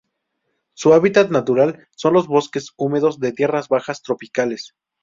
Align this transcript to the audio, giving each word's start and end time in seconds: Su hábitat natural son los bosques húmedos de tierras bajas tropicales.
Su 0.73 0.93
hábitat 0.95 1.29
natural 1.29 1.87
son 1.95 2.15
los 2.15 2.25
bosques 2.25 2.71
húmedos 2.75 3.19
de 3.19 3.33
tierras 3.33 3.67
bajas 3.67 4.01
tropicales. 4.01 4.73